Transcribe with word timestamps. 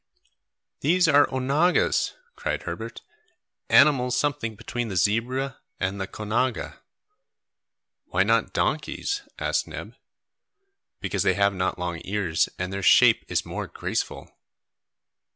"These 0.79 1.07
are 1.07 1.29
onagas!" 1.31 2.15
cried 2.35 2.63
Herbert, 2.63 3.03
"animals 3.69 4.17
something 4.17 4.55
between 4.55 4.87
the 4.87 4.95
zebra 4.95 5.59
and 5.79 6.01
the 6.01 6.07
conaga!" 6.07 6.79
"Why 8.05 8.23
not 8.23 8.51
donkeys?" 8.51 9.21
asked 9.37 9.67
Neb. 9.67 9.93
"Because 11.01 11.21
they 11.21 11.35
have 11.35 11.53
not 11.53 11.77
long 11.77 12.01
ears, 12.03 12.49
and 12.57 12.73
their 12.73 12.81
shape 12.81 13.25
is 13.27 13.45
more 13.45 13.67
graceful!" 13.67 14.31